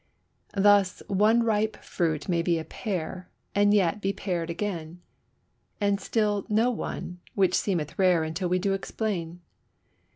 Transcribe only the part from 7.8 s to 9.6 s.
rare until we do explain.